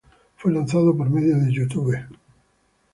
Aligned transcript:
Fue 0.37 0.51
lanzado 0.51 0.97
por 0.97 1.11
medio 1.11 1.37
de 1.37 1.53
YouTube. 1.53 1.95